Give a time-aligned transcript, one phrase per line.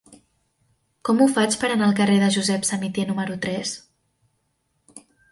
[1.09, 3.75] Com ho faig per anar al carrer de Josep Samitier número tres?